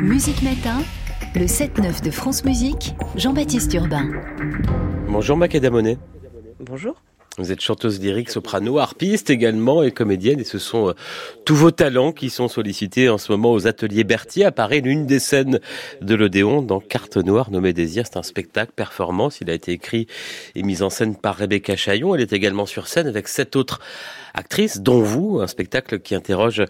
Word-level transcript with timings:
Musique 0.00 0.42
Matin, 0.42 0.78
le 1.34 1.46
7-9 1.46 2.02
de 2.02 2.10
France 2.10 2.44
Musique, 2.44 2.94
Jean-Baptiste 3.16 3.72
Urbain. 3.74 4.10
Bonjour 5.08 5.36
Macadamonet. 5.36 5.98
Bonjour. 6.60 6.94
Vous 7.38 7.52
êtes 7.52 7.60
chanteuse 7.60 8.00
lyrique, 8.00 8.30
soprano, 8.30 8.78
harpiste 8.78 9.28
également 9.28 9.82
et 9.82 9.90
comédienne 9.90 10.40
et 10.40 10.44
ce 10.44 10.58
sont 10.58 10.88
euh, 10.88 10.92
tous 11.44 11.54
vos 11.54 11.70
talents 11.70 12.12
qui 12.12 12.30
sont 12.30 12.48
sollicités 12.48 13.10
en 13.10 13.18
ce 13.18 13.30
moment 13.30 13.52
aux 13.52 13.66
ateliers 13.66 14.04
Berthier 14.04 14.50
Paris, 14.50 14.80
l'une 14.80 15.04
des 15.04 15.18
scènes 15.18 15.60
de 16.00 16.14
l'Odéon 16.14 16.62
dans 16.62 16.80
Carte 16.80 17.18
Noire 17.18 17.50
nommée 17.50 17.74
Désir. 17.74 18.04
C'est 18.06 18.16
un 18.16 18.22
spectacle, 18.22 18.72
performance. 18.74 19.42
Il 19.42 19.50
a 19.50 19.52
été 19.52 19.72
écrit 19.72 20.06
et 20.54 20.62
mis 20.62 20.82
en 20.82 20.88
scène 20.88 21.14
par 21.14 21.36
Rebecca 21.36 21.76
Chaillon. 21.76 22.14
Elle 22.14 22.22
est 22.22 22.32
également 22.32 22.64
sur 22.64 22.88
scène 22.88 23.06
avec 23.06 23.28
sept 23.28 23.54
autres 23.54 23.80
actrices, 24.36 24.80
dont 24.80 25.00
vous, 25.00 25.40
un 25.40 25.46
spectacle 25.46 25.98
qui 25.98 26.14
interroge 26.14 26.62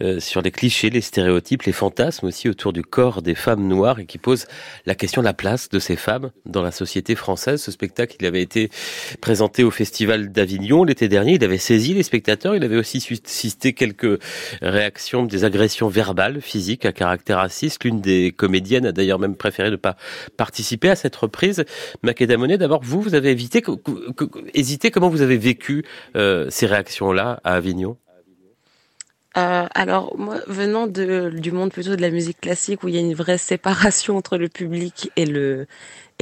euh, 0.00 0.20
sur 0.20 0.42
les 0.42 0.50
clichés, 0.50 0.90
les 0.90 1.00
stéréotypes, 1.00 1.62
les 1.62 1.72
fantasmes 1.72 2.26
aussi 2.26 2.48
autour 2.48 2.72
du 2.72 2.82
corps 2.82 3.22
des 3.22 3.34
femmes 3.34 3.66
noires 3.66 4.00
et 4.00 4.06
qui 4.06 4.18
pose 4.18 4.46
la 4.86 4.94
question 4.94 5.22
de 5.22 5.26
la 5.26 5.34
place 5.34 5.68
de 5.68 5.78
ces 5.78 5.96
femmes 5.96 6.30
dans 6.46 6.62
la 6.62 6.72
société 6.72 7.14
française. 7.14 7.62
Ce 7.62 7.70
spectacle, 7.70 8.16
il 8.20 8.26
avait 8.26 8.42
été 8.42 8.70
présenté 9.20 9.62
au 9.62 9.70
Festival 9.70 10.11
d'Avignon 10.18 10.84
l'été 10.84 11.08
dernier. 11.08 11.34
Il 11.34 11.44
avait 11.44 11.58
saisi 11.58 11.94
les 11.94 12.02
spectateurs. 12.02 12.54
Il 12.54 12.64
avait 12.64 12.76
aussi 12.76 13.00
suscité 13.00 13.72
quelques 13.72 14.20
réactions, 14.60 15.24
des 15.24 15.44
agressions 15.44 15.88
verbales, 15.88 16.40
physiques 16.40 16.84
à 16.84 16.92
caractère 16.92 17.38
raciste. 17.38 17.84
L'une 17.84 18.00
des 18.00 18.32
comédiennes 18.32 18.86
a 18.86 18.92
d'ailleurs 18.92 19.18
même 19.18 19.36
préféré 19.36 19.70
ne 19.70 19.76
pas 19.76 19.96
participer 20.36 20.90
à 20.90 20.96
cette 20.96 21.16
reprise. 21.16 21.64
Makeda 22.02 22.36
Monet, 22.36 22.58
d'abord, 22.58 22.80
vous, 22.82 23.00
vous 23.00 23.14
avez 23.14 23.30
évité, 23.30 23.62
hésité, 24.54 24.90
comment 24.90 25.08
vous 25.08 25.22
avez 25.22 25.36
vécu 25.36 25.84
euh, 26.16 26.46
ces 26.50 26.66
réactions 26.66 27.12
là 27.12 27.40
à 27.44 27.54
Avignon? 27.54 27.96
Euh, 29.38 29.66
alors, 29.74 30.16
moi, 30.18 30.40
venant 30.46 30.86
du 30.86 31.52
monde 31.52 31.72
plutôt 31.72 31.96
de 31.96 32.02
la 32.02 32.10
musique 32.10 32.40
classique, 32.40 32.82
où 32.82 32.88
il 32.88 32.94
y 32.94 32.98
a 32.98 33.00
une 33.00 33.14
vraie 33.14 33.38
séparation 33.38 34.16
entre 34.16 34.36
le 34.36 34.48
public 34.48 35.10
et 35.16 35.24
le 35.24 35.66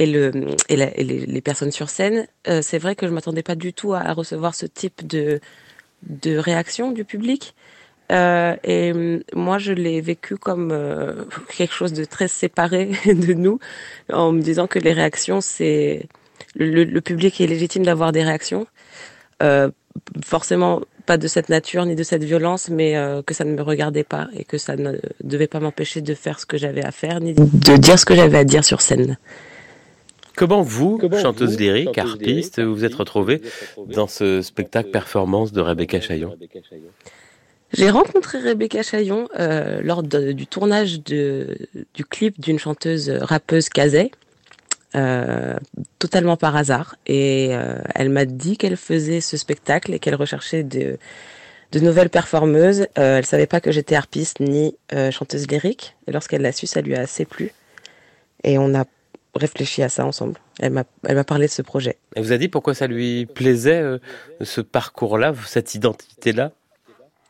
et 0.01 0.05
le 0.05 0.31
et, 0.69 0.75
les, 1.03 1.41
personnes 1.41 1.71
sur 1.71 1.89
scène, 1.89 2.27
euh, 2.47 2.61
c'est 2.61 2.79
vrai 2.79 2.95
que 2.95 3.07
je 3.07 3.11
m'attendais 3.11 3.43
pas 3.43 3.55
du 3.55 3.73
tout 3.73 3.93
à, 3.93 4.13
recevoir 4.13 4.55
ce 4.55 4.65
type 4.65 5.05
de 5.05 5.39
réaction 6.37 6.91
du 6.91 7.05
public. 7.05 7.55
Euh, 8.11 8.55
et 8.63 8.91
moi, 9.33 9.57
je 9.57 9.71
l'ai 9.71 10.01
vécu 10.01 10.37
comme 10.37 10.75
quelque 11.57 11.73
chose 11.73 11.93
de 11.93 12.03
très 12.05 12.27
séparé 12.27 12.91
de 13.05 13.33
nous, 13.33 13.59
en 14.11 14.31
me 14.31 14.41
disant 14.41 14.67
que 14.67 14.79
les 14.79 14.93
réactions, 14.93 15.39
c'est 15.41 16.07
le, 16.55 16.99
public 16.99 17.39
est 17.41 17.47
légitime 17.47 17.83
d'avoir 17.83 18.11
des 18.11 18.23
réactions. 18.23 18.67
Euh, 19.41 19.69
forcément 20.23 20.81
pas 21.05 21.17
de 21.17 21.27
cette 21.27 21.49
nature 21.49 21.85
ni 21.85 21.95
de 21.95 22.03
cette 22.03 22.23
violence, 22.23 22.69
mais 22.69 22.95
euh, 22.95 23.21
que 23.21 23.33
ça 23.33 23.43
ne 23.43 23.53
me 23.53 23.61
regardait 23.61 24.03
pas 24.03 24.27
et 24.37 24.43
que 24.43 24.57
ça 24.57 24.75
ne 24.75 24.93
devait 25.23 25.47
pas 25.47 25.59
m'empêcher 25.59 26.01
de 26.01 26.13
faire 26.13 26.39
ce 26.39 26.45
que 26.45 26.57
j'avais 26.57 26.83
à 26.83 26.91
faire 26.91 27.19
ni 27.19 27.33
de 27.33 27.77
dire 27.77 27.97
ce 27.97 28.05
que 28.05 28.15
j'avais 28.15 28.37
à 28.37 28.43
dire 28.43 28.63
sur 28.63 28.81
scène. 28.81 29.17
Comment 30.35 30.61
vous, 30.61 30.99
chanteuse 31.21 31.59
lyrique, 31.59 31.97
harpiste, 31.97 32.59
vous 32.59 32.75
vous 32.75 32.85
êtes 32.85 32.95
retrouvée 32.95 33.41
dans 33.87 34.07
ce 34.07 34.41
spectacle 34.41 34.89
performance 34.89 35.51
de 35.51 35.61
Rebecca 35.61 35.99
Chaillon 36.01 36.37
J'ai 37.73 37.89
rencontré 37.89 38.39
Rebecca 38.39 38.81
Chaillon 38.83 39.27
euh, 39.39 39.81
lors 39.83 40.03
du 40.03 40.47
tournage 40.47 41.03
de, 41.03 41.57
du 41.93 42.05
clip 42.05 42.39
d'une 42.39 42.59
chanteuse 42.59 43.09
rappeuse 43.09 43.69
Kazay. 43.69 44.11
Euh, 44.93 45.55
totalement 45.99 46.35
par 46.35 46.57
hasard. 46.57 46.97
Et 47.07 47.49
euh, 47.51 47.79
elle 47.95 48.09
m'a 48.09 48.25
dit 48.25 48.57
qu'elle 48.57 48.75
faisait 48.75 49.21
ce 49.21 49.37
spectacle 49.37 49.93
et 49.93 49.99
qu'elle 49.99 50.15
recherchait 50.15 50.63
de, 50.63 50.97
de 51.71 51.79
nouvelles 51.79 52.09
performeuses. 52.09 52.87
Euh, 52.97 53.17
elle 53.19 53.25
savait 53.25 53.47
pas 53.47 53.61
que 53.61 53.71
j'étais 53.71 53.95
harpiste 53.95 54.41
ni 54.41 54.75
chanteuse 55.11 55.47
lyrique. 55.47 55.95
Et 56.07 56.11
lorsqu'elle 56.11 56.41
l'a 56.41 56.51
su, 56.51 56.67
ça 56.67 56.81
lui 56.81 56.93
a 56.95 57.01
assez 57.01 57.23
plu. 57.23 57.53
Et 58.43 58.57
on 58.57 58.75
a 58.75 58.83
réfléchi 59.35 59.83
à 59.83 59.89
ça 59.89 60.05
ensemble. 60.05 60.39
Elle 60.59 60.71
m'a, 60.71 60.83
elle 61.05 61.15
m'a 61.15 61.23
parlé 61.23 61.47
de 61.47 61.51
ce 61.51 61.61
projet. 61.61 61.97
Elle 62.15 62.23
vous 62.23 62.31
a 62.31 62.37
dit 62.37 62.49
pourquoi 62.49 62.73
ça 62.73 62.87
lui 62.87 63.25
plaisait, 63.25 63.83
ce 64.41 64.61
parcours-là, 64.61 65.33
cette 65.45 65.75
identité-là? 65.75 66.51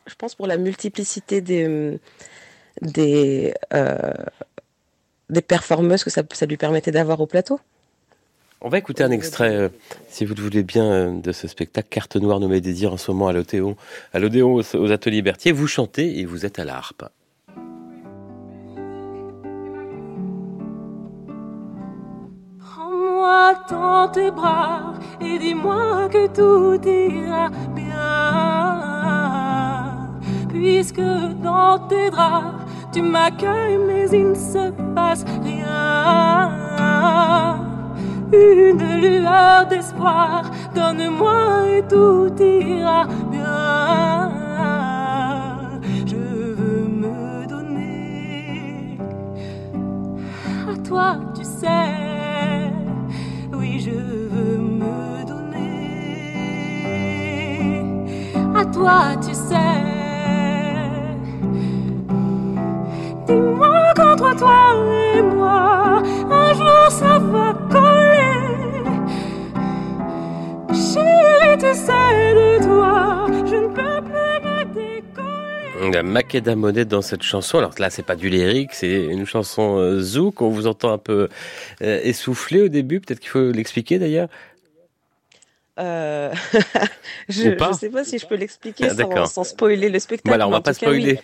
Je 0.06 0.14
pense 0.16 0.34
pour 0.34 0.46
la 0.46 0.56
multiplicité 0.56 1.40
des, 1.40 1.98
des, 2.80 3.54
des 5.30 5.42
performeuses 5.42 6.04
que 6.04 6.10
ça, 6.10 6.22
ça 6.32 6.46
lui 6.46 6.56
permettait 6.56 6.90
d'avoir 6.90 7.20
au 7.20 7.26
plateau. 7.26 7.60
On 8.64 8.68
va 8.68 8.78
écouter 8.78 9.02
un 9.02 9.10
extrait, 9.10 9.56
euh, 9.56 9.68
si 10.08 10.24
vous 10.24 10.36
le 10.36 10.42
voulez 10.42 10.62
bien, 10.62 10.84
euh, 10.84 11.20
de 11.20 11.32
ce 11.32 11.48
spectacle 11.48 11.88
Carte 11.90 12.14
Noire 12.14 12.38
nommée 12.38 12.60
Désir 12.60 12.92
en 12.92 12.96
ce 12.96 13.10
moment 13.10 13.26
à 13.26 13.32
l'Odéon, 13.32 13.76
à 14.12 14.20
l'Odéon 14.20 14.54
aux, 14.54 14.92
Ateliers 14.92 15.20
Berthier. 15.20 15.50
Vous 15.50 15.66
chantez 15.66 16.20
et 16.20 16.24
vous 16.26 16.46
êtes 16.46 16.60
à 16.60 16.64
la 16.64 16.76
harpe. 16.76 17.04
Dans 23.68 24.08
tes 24.08 24.30
bras 24.30 24.94
et 25.20 25.38
dis-moi 25.38 26.08
que 26.10 26.26
tout 26.28 26.80
ira 26.88 27.50
bien. 27.74 27.92
Puisque 30.48 31.02
dans 31.42 31.78
tes 31.88 32.10
draps, 32.10 32.64
tu 32.92 33.02
m'accueilles, 33.02 33.78
mais 33.86 34.08
il 34.10 34.30
ne 34.30 34.34
se 34.34 34.70
passe 34.94 35.24
rien. 35.42 36.50
Une 38.32 39.00
lueur 39.00 39.66
d'espoir, 39.66 40.50
donne-moi 40.74 41.68
et 41.76 41.82
tout 41.88 42.32
ira 42.40 43.06
bien. 43.30 44.30
Je 46.06 46.16
veux 46.16 46.88
me 46.88 47.46
donner 47.46 48.98
à 50.70 50.76
toi, 50.86 51.16
tu 51.34 51.44
sais. 51.44 52.11
Je 53.84 53.90
veux 53.90 54.58
me 54.58 55.24
donner 55.26 55.58
à 58.54 58.64
toi, 58.66 59.16
tu 59.20 59.34
sais. 59.34 59.56
Dis-moi 63.26 63.92
qu'entre 63.96 64.36
toi 64.36 64.74
et 65.16 65.22
moi, 65.22 66.00
un 66.30 66.54
jour 66.54 66.90
ça 66.90 67.18
va 67.18 67.54
coller. 67.72 68.84
Chérie, 70.72 71.58
tu 71.58 71.74
sais 71.74 72.31
Makeda 76.02 76.54
Monet 76.56 76.84
dans 76.84 77.02
cette 77.02 77.22
chanson. 77.22 77.58
Alors 77.58 77.74
là, 77.78 77.90
c'est 77.90 78.04
pas 78.04 78.16
du 78.16 78.28
lyrique, 78.28 78.72
c'est 78.72 79.04
une 79.04 79.26
chanson 79.26 79.78
euh, 79.78 80.00
zouk. 80.00 80.42
On 80.42 80.50
vous 80.50 80.66
entend 80.66 80.92
un 80.92 80.98
peu 80.98 81.28
euh, 81.82 82.00
essoufflé 82.02 82.62
au 82.62 82.68
début. 82.68 83.00
Peut-être 83.00 83.20
qu'il 83.20 83.30
faut 83.30 83.50
l'expliquer 83.50 83.98
d'ailleurs. 83.98 84.28
Euh, 85.80 86.30
je 87.30 87.48
ne 87.48 87.72
sais 87.74 87.88
pas 87.88 88.04
si 88.04 88.18
je 88.18 88.26
peux 88.26 88.34
l'expliquer 88.34 88.88
ah, 88.90 89.26
sans, 89.26 89.42
spoiler 89.42 89.88
le 89.88 89.98
spectacle. 89.98 90.28
Voilà, 90.28 90.46
on 90.46 90.50
va 90.50 90.60
pas 90.60 90.74
spoiler. 90.74 91.18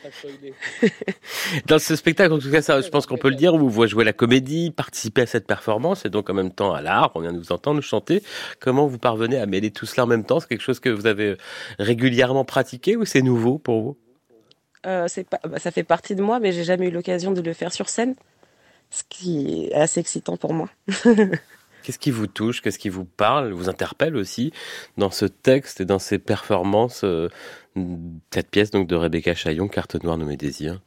Dans 1.66 1.78
ce 1.78 1.94
spectacle, 1.96 2.32
en 2.32 2.38
tout 2.38 2.50
cas, 2.50 2.62
ça, 2.62 2.80
je 2.80 2.88
pense 2.88 3.04
qu'on 3.04 3.18
peut 3.18 3.28
le 3.28 3.34
dire, 3.34 3.56
vous 3.56 3.86
jouez 3.86 4.04
la 4.04 4.14
comédie, 4.14 4.70
participer 4.70 5.22
à 5.22 5.26
cette 5.26 5.46
performance, 5.46 6.06
et 6.06 6.08
donc 6.08 6.30
en 6.30 6.34
même 6.34 6.50
temps 6.50 6.72
à 6.72 6.80
l'art. 6.80 7.12
On 7.14 7.20
vient 7.20 7.32
de 7.32 7.38
vous 7.38 7.52
entendre 7.52 7.82
chanter. 7.82 8.22
Comment 8.58 8.86
vous 8.86 8.98
parvenez 8.98 9.36
à 9.36 9.44
mêler 9.44 9.70
tout 9.70 9.84
cela 9.84 10.04
en 10.04 10.08
même 10.08 10.24
temps? 10.24 10.40
C'est 10.40 10.48
quelque 10.48 10.62
chose 10.62 10.80
que 10.80 10.88
vous 10.88 11.06
avez 11.06 11.36
régulièrement 11.78 12.46
pratiqué 12.46 12.96
ou 12.96 13.04
c'est 13.04 13.22
nouveau 13.22 13.58
pour 13.58 13.82
vous? 13.82 13.96
Euh, 14.86 15.06
pas, 15.28 15.40
bah, 15.48 15.58
Ça 15.58 15.70
fait 15.70 15.84
partie 15.84 16.14
de 16.14 16.22
moi, 16.22 16.40
mais 16.40 16.52
j'ai 16.52 16.64
jamais 16.64 16.88
eu 16.88 16.90
l'occasion 16.90 17.32
de 17.32 17.40
le 17.40 17.52
faire 17.52 17.72
sur 17.72 17.88
scène, 17.88 18.14
ce 18.90 19.02
qui 19.08 19.66
est 19.66 19.74
assez 19.74 20.00
excitant 20.00 20.36
pour 20.36 20.54
moi. 20.54 20.68
Qu'est-ce 21.82 21.98
qui 21.98 22.10
vous 22.10 22.26
touche 22.26 22.60
Qu'est-ce 22.60 22.78
qui 22.78 22.90
vous 22.90 23.04
parle 23.04 23.52
Vous 23.52 23.68
interpelle 23.68 24.16
aussi 24.16 24.52
dans 24.98 25.10
ce 25.10 25.24
texte 25.24 25.80
et 25.80 25.84
dans 25.84 25.98
ces 25.98 26.18
performances 26.18 27.02
euh, 27.04 27.28
Cette 28.30 28.50
pièce 28.50 28.70
donc 28.70 28.86
de 28.88 28.94
Rebecca 28.94 29.34
Chaillon, 29.34 29.68
Carte 29.68 30.02
noire 30.02 30.18
nommée 30.18 30.36
Désir 30.36 30.80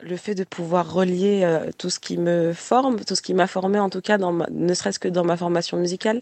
le 0.00 0.16
fait 0.16 0.34
de 0.34 0.44
pouvoir 0.44 0.92
relier 0.92 1.42
euh, 1.44 1.70
tout 1.78 1.90
ce 1.90 1.98
qui 1.98 2.18
me 2.18 2.52
forme, 2.52 3.00
tout 3.04 3.14
ce 3.14 3.22
qui 3.22 3.34
m'a 3.34 3.46
formé 3.46 3.78
en 3.78 3.88
tout 3.88 4.00
cas, 4.00 4.18
dans 4.18 4.32
ne 4.32 4.74
serait-ce 4.74 4.98
que 4.98 5.08
dans 5.08 5.24
ma 5.24 5.36
formation 5.36 5.78
musicale, 5.78 6.20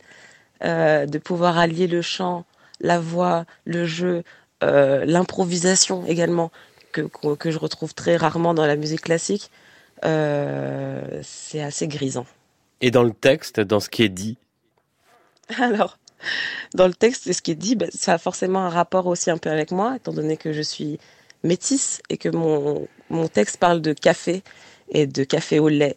euh, 0.62 1.06
de 1.06 1.18
pouvoir 1.18 1.58
allier 1.58 1.86
le 1.86 2.02
chant, 2.02 2.44
la 2.80 3.00
voix, 3.00 3.44
le 3.64 3.84
jeu, 3.84 4.22
l'improvisation 5.06 6.06
également, 6.06 6.50
que, 6.92 7.02
que, 7.34 7.50
je 7.50 7.58
retrouve 7.58 7.94
très 7.94 8.16
rarement 8.16 8.54
dans 8.54 8.66
la 8.66 8.76
musique 8.76 9.02
classique, 9.02 9.50
c'est 10.02 11.62
assez 11.62 11.88
grisant. 11.88 12.26
Et 12.80 12.90
dans 12.90 13.02
le 13.02 13.12
texte, 13.12 13.60
dans 13.60 13.80
ce 13.80 13.88
qui 13.88 14.02
est 14.02 14.08
dit? 14.08 14.36
Alors, 15.58 15.98
dans 16.74 16.86
le 16.86 16.94
texte, 16.94 17.32
ce 17.32 17.42
qui 17.42 17.52
est 17.52 17.56
dit, 17.56 17.76
bah, 17.76 17.86
ça 17.94 18.14
a 18.14 18.18
forcément 18.18 18.60
un 18.60 18.68
rapport 18.68 19.06
aussi 19.06 19.30
un 19.30 19.38
peu 19.38 19.50
avec 19.50 19.70
moi, 19.70 19.96
étant 19.96 20.12
donné 20.12 20.36
que 20.36 20.52
je 20.52 20.62
suis 20.62 20.98
métisse 21.42 22.00
et 22.08 22.16
que 22.16 22.28
mon, 22.28 22.88
mon 23.10 23.28
texte 23.28 23.58
parle 23.58 23.80
de 23.80 23.92
café 23.92 24.42
et 24.90 25.06
de 25.06 25.24
café 25.24 25.58
au 25.58 25.68
lait, 25.68 25.96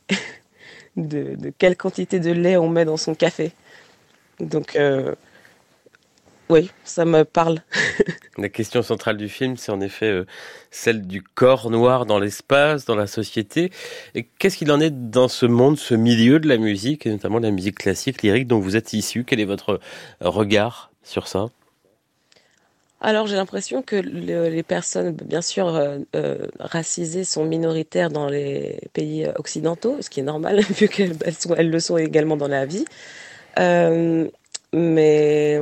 de, 0.98 1.36
quelle 1.58 1.76
quantité 1.76 2.20
de 2.20 2.32
lait 2.32 2.58
on 2.58 2.70
met 2.70 2.86
dans 2.86 2.98
son 2.98 3.16
café. 3.16 3.52
Donc, 4.40 4.76
euh, 4.76 5.16
oui, 6.50 6.72
ça 6.84 7.06
me 7.06 7.24
parle. 7.24 7.60
la 8.38 8.50
question 8.50 8.82
centrale 8.82 9.18
du 9.18 9.30
film, 9.30 9.58
c'est 9.58 9.72
en 9.72 9.82
effet 9.82 10.08
euh, 10.08 10.26
celle 10.72 11.08
du 11.08 11.22
corps 11.22 11.70
noir 11.70 12.06
dans 12.06 12.20
l'espace, 12.20 12.86
dans 12.86 12.96
la 12.96 13.08
société. 13.08 13.72
Qu'est-ce 14.40 14.58
qu'il 14.58 14.72
en 14.72 14.80
est 14.80 14.92
dans 14.92 15.28
ce 15.28 15.46
monde, 15.46 15.78
ce 15.78 15.94
milieu 15.94 16.40
de 16.40 16.48
la 16.48 16.58
musique, 16.58 17.06
et 17.06 17.10
notamment 17.10 17.40
de 17.40 17.46
la 17.46 17.52
musique 17.52 17.78
classique, 17.78 18.22
lyrique, 18.22 18.48
dont 18.48 18.60
vous 18.60 18.76
êtes 18.76 18.94
issu? 18.94 19.24
Quel 19.24 19.40
est 19.40 19.46
votre 19.46 19.80
regard 20.22 20.92
sur 21.04 21.28
ça? 21.28 21.48
Alors 23.00 23.28
j'ai 23.28 23.36
l'impression 23.36 23.84
que 23.84 23.96
les 23.96 24.64
personnes, 24.64 25.12
bien 25.12 25.42
sûr, 25.42 25.76
euh, 25.76 26.00
euh, 26.16 26.48
racisées 26.60 27.24
sont 27.24 27.46
minoritaires 27.46 28.10
dans 28.10 28.28
les 28.28 28.80
pays 28.94 29.28
occidentaux, 29.36 29.98
ce 30.02 30.10
qui 30.10 30.20
est 30.22 30.24
normal 30.24 30.62
vu 30.70 30.88
qu'elles 30.88 31.16
elles 31.58 31.70
le 31.70 31.80
sont 31.80 31.98
également 31.98 32.38
dans 32.38 32.48
la 32.48 32.66
vie. 32.66 32.86
Euh, 33.60 34.28
mais 34.74 35.62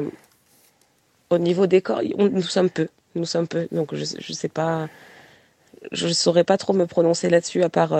au 1.36 1.40
niveau 1.40 1.68
des 1.68 1.82
corps, 1.82 2.02
nous 2.18 2.42
sommes 2.42 2.70
peu, 2.70 2.88
nous 3.16 3.26
sommes 3.26 3.48
peu. 3.48 3.68
Donc 3.72 3.94
je, 3.96 4.06
je 4.20 4.34
sais 4.34 4.50
pas, 4.50 4.88
je 5.92 6.08
saurais 6.08 6.44
pas 6.44 6.58
trop 6.58 6.74
me 6.74 6.86
prononcer 6.86 7.30
là-dessus 7.30 7.64
à 7.64 7.70
part 7.70 7.98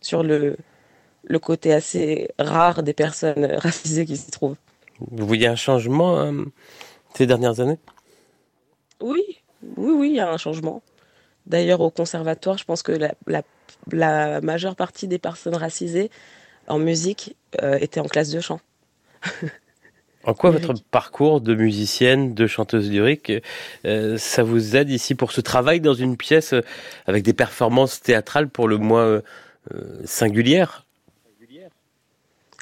sur 0.00 0.22
le 0.22 0.56
le 1.24 1.38
côté 1.38 1.72
assez 1.72 2.30
rare 2.38 2.82
des 2.82 2.94
personnes 2.94 3.44
racisées 3.44 4.04
qui 4.04 4.16
s'y 4.16 4.30
trouvent. 4.30 4.56
Vous 4.98 5.26
voyez 5.26 5.46
un 5.46 5.56
changement 5.56 6.32
ces 7.14 7.26
dernières 7.26 7.60
années? 7.60 7.78
Oui, 9.00 9.22
oui, 9.76 9.92
oui, 9.92 10.08
il 10.10 10.16
y 10.16 10.20
a 10.20 10.30
un 10.30 10.36
changement. 10.36 10.82
D'ailleurs, 11.46 11.80
au 11.80 11.90
conservatoire, 11.90 12.56
je 12.56 12.64
pense 12.64 12.82
que 12.82 12.92
la, 12.92 14.40
majeure 14.40 14.76
partie 14.76 15.08
des 15.08 15.18
personnes 15.18 15.56
racisées 15.56 16.10
en 16.68 16.78
musique 16.78 17.36
euh, 17.62 17.78
étaient 17.80 18.00
en 18.00 18.06
classe 18.06 18.30
de 18.30 18.40
chant. 18.40 18.60
En 20.24 20.34
quoi 20.34 20.50
votre 20.50 20.74
parcours 20.90 21.40
de 21.40 21.54
musicienne, 21.54 22.34
de 22.34 22.46
chanteuse 22.46 22.90
lyrique, 22.90 23.32
euh, 23.84 24.16
ça 24.18 24.42
vous 24.42 24.76
aide 24.76 24.90
ici 24.90 25.14
pour 25.14 25.32
ce 25.32 25.40
travail 25.40 25.80
dans 25.80 25.94
une 25.94 26.16
pièce 26.16 26.52
euh, 26.52 26.62
avec 27.06 27.24
des 27.24 27.32
performances 27.32 28.00
théâtrales 28.00 28.48
pour 28.48 28.68
le 28.68 28.78
moins 28.78 29.22
singulières? 30.04 30.86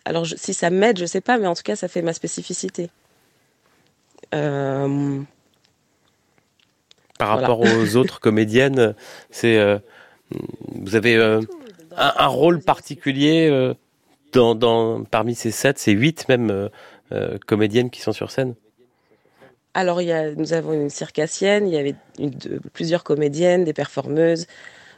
Alors 0.04 0.26
si 0.26 0.54
ça 0.54 0.70
m'aide, 0.70 0.96
je 0.96 1.02
ne 1.02 1.08
sais 1.08 1.20
pas, 1.20 1.38
mais 1.38 1.46
en 1.46 1.54
tout 1.54 1.62
cas 1.62 1.76
ça 1.76 1.88
fait 1.88 2.02
ma 2.02 2.12
spécificité. 2.12 2.90
par 4.30 4.88
rapport 7.18 7.60
aux 7.60 7.96
autres 7.96 8.20
comédiennes 8.20 8.94
C'est 9.30 9.58
euh, 9.58 9.78
vous 10.74 10.96
avez 10.96 11.16
euh, 11.16 11.40
un, 11.96 12.26
rôle 12.26 12.60
particulier 12.60 13.48
euh, 13.50 13.74
dans, 14.32 15.04
parmi 15.04 15.34
ces 15.34 15.50
sept, 15.50 15.78
ces 15.78 15.92
huit 15.92 16.28
même 16.28 16.68
comédiennes 17.46 17.90
qui 17.90 18.00
sont 18.00 18.12
sur 18.12 18.30
scène. 18.30 18.54
Alors 19.74 20.02
il 20.02 20.08
y 20.08 20.12
a, 20.12 20.32
nous 20.32 20.52
avons 20.52 20.72
une 20.72 20.90
circassienne, 20.90 21.68
il 21.68 21.74
y 21.74 21.78
avait 21.78 21.94
plusieurs 22.72 23.04
comédiennes, 23.04 23.64
des 23.64 23.72
performeuses. 23.72 24.46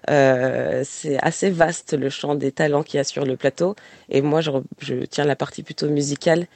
c'est 0.09 1.19
assez 1.21 1.51
vaste 1.51 1.95
le 1.95 2.09
champ 2.09 2.35
des 2.35 2.53
talents 2.53 2.83
qu'il 2.83 2.99
y 2.99 3.01
a 3.01 3.05
sur 3.05 3.25
le 3.25 3.37
plateau. 3.37 3.77
Et 4.09 4.23
moi, 4.23 4.41
je, 4.41 4.95
tiens 5.05 5.25
la 5.25 5.37
partie 5.37 5.63
plutôt 5.63 5.89
musicale 5.89 6.47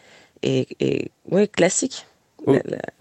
et, 0.42 0.66
et 0.80 1.10
ouais, 1.30 1.46
classique. 1.46 2.06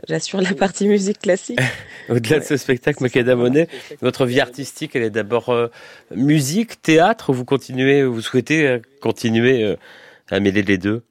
J'assure 0.07 0.41
la 0.41 0.53
partie 0.53 0.87
musique 0.87 1.19
classique. 1.19 1.59
Au-delà 2.09 2.39
de 2.39 2.43
ce 2.43 2.57
spectacle, 2.57 3.03
Makeda 3.03 3.35
Monet, 3.35 3.67
votre 4.01 4.25
vie 4.25 4.39
artistique, 4.39 4.95
elle 4.95 5.03
est 5.03 5.09
d'abord 5.09 5.49
euh, 5.49 5.67
musique, 6.15 6.81
théâtre. 6.81 7.33
Vous 7.33 7.45
continuez, 7.45 8.03
vous 8.03 8.21
souhaitez 8.21 8.67
euh, 8.67 8.79
continuer 9.01 9.63
euh, 9.63 9.75
à 10.29 10.39
mêler 10.39 10.63
les 10.63 10.77
deux? 10.77 11.03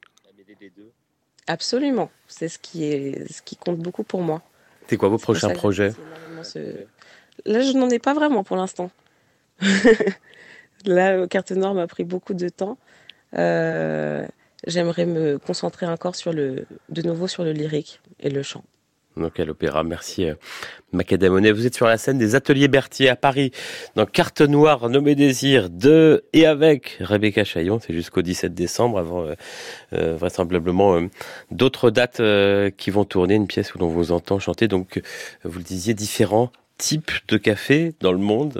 Absolument. 1.46 2.10
C'est 2.26 2.48
ce 2.48 2.58
qui 2.58 2.84
est, 2.84 3.30
ce 3.32 3.42
qui 3.42 3.56
compte 3.56 3.78
beaucoup 3.78 4.04
pour 4.04 4.22
moi. 4.22 4.42
C'est 4.88 4.96
quoi 4.96 5.08
vos 5.08 5.18
prochains 5.18 5.50
projets 5.50 5.92
Là, 7.46 7.60
je 7.60 7.76
n'en 7.76 7.90
ai 7.90 7.98
pas 7.98 8.14
vraiment 8.14 8.44
pour 8.44 8.56
l'instant. 8.56 8.90
Là, 10.86 11.26
Carte 11.26 11.52
Noire 11.52 11.74
m'a 11.74 11.86
pris 11.86 12.04
beaucoup 12.04 12.34
de 12.34 12.48
temps. 12.48 12.78
Euh, 13.36 14.26
j'aimerais 14.66 15.06
me 15.06 15.38
concentrer 15.38 15.86
encore 15.86 16.14
sur 16.14 16.32
le, 16.32 16.66
de 16.90 17.02
nouveau 17.02 17.26
sur 17.26 17.44
le 17.44 17.52
lyrique 17.52 18.00
et 18.20 18.30
le 18.30 18.42
chant. 18.42 18.64
Donc 19.16 19.38
à 19.38 19.44
l'opéra, 19.44 19.84
merci 19.84 20.24
euh, 20.24 20.34
Macadamonet. 20.92 21.52
Vous 21.52 21.66
êtes 21.66 21.74
sur 21.74 21.86
la 21.86 21.98
scène 21.98 22.18
des 22.18 22.34
Ateliers 22.34 22.66
Berthier 22.66 23.08
à 23.08 23.16
Paris, 23.16 23.52
dans 23.94 24.06
Carte 24.06 24.40
Noire, 24.40 24.88
Nommé 24.88 25.14
Désir, 25.14 25.70
de 25.70 26.24
et 26.32 26.46
avec 26.46 26.98
Rebecca 27.00 27.44
Chaillon. 27.44 27.78
C'est 27.78 27.92
jusqu'au 27.92 28.22
17 28.22 28.54
décembre, 28.54 28.98
avant 28.98 29.24
euh, 29.24 29.34
euh, 29.92 30.16
vraisemblablement 30.16 31.00
d'autres 31.50 31.90
dates 31.90 32.20
qui 32.76 32.90
vont 32.90 33.04
tourner, 33.04 33.34
une 33.34 33.46
pièce 33.46 33.74
où 33.74 33.78
l'on 33.78 33.88
vous 33.88 34.10
entend 34.10 34.38
chanter. 34.38 34.66
Donc, 34.66 35.00
vous 35.44 35.58
le 35.58 35.64
disiez, 35.64 35.94
différents 35.94 36.50
types 36.78 37.12
de 37.28 37.36
cafés 37.36 37.94
dans 38.00 38.12
le 38.12 38.18
monde, 38.18 38.58